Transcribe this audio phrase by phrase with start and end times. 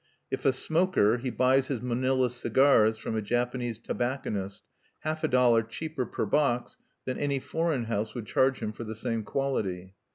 [0.31, 4.63] If a smoker, he buys his Manila cigars from a Japanese tobacconist
[5.01, 8.95] half a dollar cheaper per box than any foreign house would charge him for the
[8.95, 9.93] same quality.